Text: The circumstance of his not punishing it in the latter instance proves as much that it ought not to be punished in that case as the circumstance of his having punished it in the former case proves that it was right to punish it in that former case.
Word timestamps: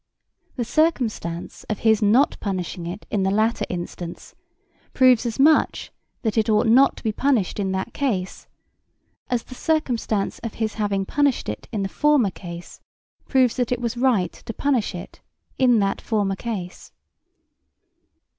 The 0.55 0.65
circumstance 0.65 1.63
of 1.65 1.77
his 1.85 2.01
not 2.01 2.35
punishing 2.39 2.87
it 2.87 3.05
in 3.11 3.21
the 3.21 3.29
latter 3.29 3.65
instance 3.69 4.33
proves 4.95 5.27
as 5.27 5.37
much 5.39 5.91
that 6.23 6.39
it 6.39 6.49
ought 6.49 6.65
not 6.65 6.97
to 6.97 7.03
be 7.03 7.11
punished 7.11 7.59
in 7.59 7.71
that 7.73 7.93
case 7.93 8.47
as 9.29 9.43
the 9.43 9.53
circumstance 9.53 10.39
of 10.39 10.55
his 10.55 10.73
having 10.73 11.05
punished 11.05 11.47
it 11.49 11.67
in 11.71 11.83
the 11.83 11.87
former 11.87 12.31
case 12.31 12.81
proves 13.27 13.55
that 13.57 13.71
it 13.71 13.79
was 13.79 13.95
right 13.95 14.31
to 14.33 14.53
punish 14.55 14.95
it 14.95 15.21
in 15.59 15.77
that 15.77 16.01
former 16.01 16.35
case. 16.35 16.91